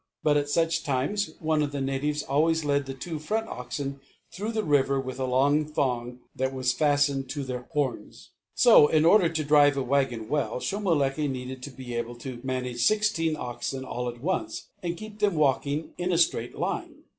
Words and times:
But 0.23 0.35
at 0.35 0.49
such 0.49 0.81
times 0.83 1.35
one 1.39 1.61
of 1.61 1.71
the 1.71 1.79
natives 1.79 2.23
always 2.23 2.65
led 2.65 2.87
the 2.87 2.93
two 2.95 3.19
front 3.19 3.47
oxen 3.47 3.99
through 4.31 4.51
the 4.51 4.63
river 4.63 4.99
with 4.99 5.19
a 5.19 5.25
long 5.27 5.63
thong 5.63 6.21
that 6.35 6.51
was 6.55 6.73
fastened 6.73 7.29
to 7.29 7.43
their 7.43 7.67
horns. 7.73 8.31
So, 8.55 8.87
in 8.87 9.05
order 9.05 9.29
to 9.29 9.43
drive 9.43 9.77
a 9.77 9.83
wagon 9.83 10.27
well, 10.27 10.59
Shomolekae 10.59 11.27
needed 11.29 11.61
to 11.61 11.69
be 11.69 11.93
able 11.93 12.15
to 12.15 12.41
manage 12.43 12.81
sixteen 12.81 13.35
oxen 13.37 13.85
all 13.85 14.09
at 14.09 14.21
once, 14.21 14.69
and 14.81 14.97
keep 14.97 15.19
them 15.19 15.35
walking 15.35 15.93
in 15.99 16.11
a 16.11 16.17
straight 16.17 16.57
line. 16.57 17.03